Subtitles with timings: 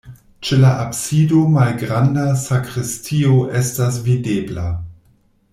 [0.47, 4.69] Ĉe la absido malgranda sakristio estas videbla.